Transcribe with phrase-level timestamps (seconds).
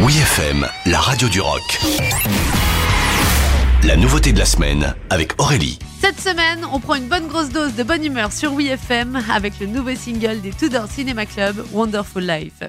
[0.00, 1.80] Oui FM, la radio du rock.
[3.82, 5.80] La nouveauté de la semaine avec Aurélie.
[6.00, 9.66] Cette semaine, on prend une bonne grosse dose de bonne humeur sur WeFM avec le
[9.66, 12.62] nouveau single des Tudor Cinema Club, Wonderful Life.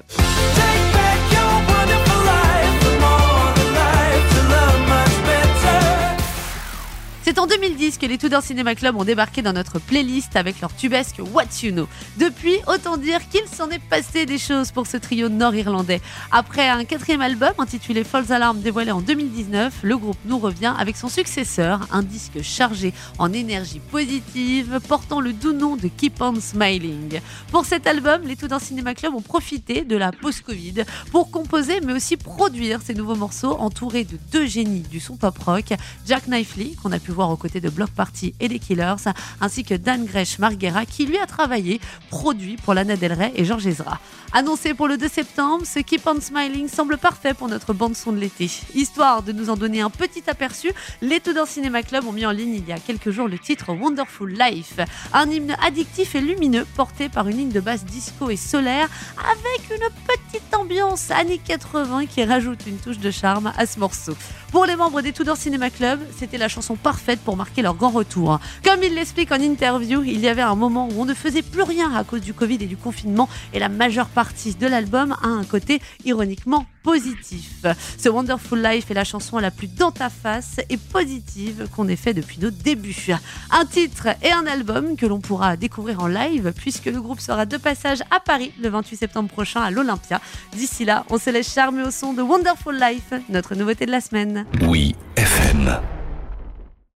[7.30, 10.74] C'est en 2010 que les Tudor Cinema Club ont débarqué dans notre playlist avec leur
[10.74, 11.86] tubesque What You Know.
[12.16, 16.00] Depuis, autant dire qu'il s'en est passé des choses pour ce trio nord-irlandais.
[16.32, 20.96] Après un quatrième album intitulé False Alarm dévoilé en 2019, le groupe nous revient avec
[20.96, 26.34] son successeur, un disque chargé en énergie positive portant le doux nom de Keep On
[26.34, 27.20] Smiling.
[27.52, 31.92] Pour cet album, les Tudor Cinema Club ont profité de la post-Covid pour composer mais
[31.92, 35.66] aussi produire ces nouveaux morceaux entourés de deux génies du son pop rock,
[36.08, 39.10] Jack Knifley, qu'on a pu voir aux côtés de Block Party et les Killers,
[39.40, 43.44] ainsi que Dan Gresh Marguera qui lui a travaillé, produit pour Lana Del Rey et
[43.44, 44.00] Georges Ezra.
[44.32, 48.12] Annoncé pour le 2 septembre, ce Keep on Smiling semble parfait pour notre bande son
[48.12, 48.48] de l'été.
[48.74, 50.70] Histoire de nous en donner un petit aperçu,
[51.02, 53.72] les Tudor Cinema Club ont mis en ligne il y a quelques jours le titre
[53.72, 54.78] Wonderful Life,
[55.12, 59.70] un hymne addictif et lumineux porté par une ligne de basse disco et solaire avec
[59.70, 64.14] une petite ambiance années 80 qui rajoute une touche de charme à ce morceau.
[64.52, 67.90] Pour les membres des Tudor Cinema Club, c'était la chanson parfaite pour marquer leur grand
[67.90, 68.38] retour.
[68.64, 71.62] Comme il l'explique en interview, il y avait un moment où on ne faisait plus
[71.62, 75.26] rien à cause du Covid et du confinement et la majeure partie de l'album a
[75.26, 77.66] un côté ironiquement positif.
[77.98, 81.96] Ce Wonderful Life est la chanson la plus dans ta face et positive qu'on ait
[81.96, 83.12] fait depuis nos débuts.
[83.50, 87.46] Un titre et un album que l'on pourra découvrir en live puisque le groupe sera
[87.46, 90.20] de passage à Paris le 28 septembre prochain à l'Olympia.
[90.52, 94.00] D'ici là, on se laisse charmer au son de Wonderful Life, notre nouveauté de la
[94.00, 94.46] semaine.
[94.62, 95.99] Oui FM.